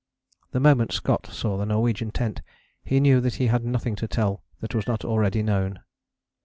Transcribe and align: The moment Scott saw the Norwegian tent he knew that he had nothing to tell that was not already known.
The 0.49 0.59
moment 0.59 0.91
Scott 0.93 1.27
saw 1.27 1.57
the 1.59 1.65
Norwegian 1.67 2.09
tent 2.09 2.41
he 2.83 2.99
knew 2.99 3.21
that 3.21 3.35
he 3.35 3.45
had 3.45 3.63
nothing 3.63 3.95
to 3.97 4.07
tell 4.07 4.41
that 4.59 4.73
was 4.73 4.87
not 4.87 5.05
already 5.05 5.43
known. 5.43 5.81